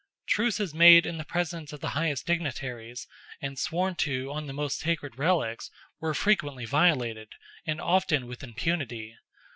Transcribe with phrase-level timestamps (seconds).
[0.25, 3.07] Truces made in the presence of the highest dignitaries,
[3.39, 7.33] and sworn to on the most sacred relics, were frequently violated,
[7.67, 9.15] and often with impunity.